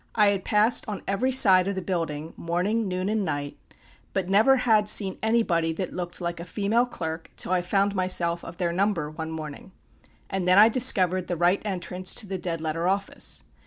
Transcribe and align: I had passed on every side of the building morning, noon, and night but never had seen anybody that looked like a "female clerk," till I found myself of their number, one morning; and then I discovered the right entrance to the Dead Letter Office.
I 0.15 0.29
had 0.29 0.43
passed 0.43 0.83
on 0.87 1.03
every 1.07 1.31
side 1.31 1.67
of 1.67 1.75
the 1.75 1.81
building 1.83 2.33
morning, 2.35 2.87
noon, 2.87 3.07
and 3.07 3.23
night 3.23 3.59
but 4.13 4.27
never 4.29 4.55
had 4.55 4.89
seen 4.89 5.19
anybody 5.21 5.71
that 5.73 5.93
looked 5.93 6.19
like 6.19 6.39
a 6.39 6.43
"female 6.43 6.87
clerk," 6.87 7.29
till 7.37 7.51
I 7.51 7.61
found 7.61 7.93
myself 7.93 8.43
of 8.43 8.57
their 8.57 8.71
number, 8.71 9.11
one 9.11 9.29
morning; 9.29 9.73
and 10.27 10.47
then 10.47 10.57
I 10.57 10.69
discovered 10.69 11.27
the 11.27 11.37
right 11.37 11.61
entrance 11.65 12.15
to 12.15 12.25
the 12.25 12.39
Dead 12.39 12.61
Letter 12.61 12.87
Office. 12.87 13.43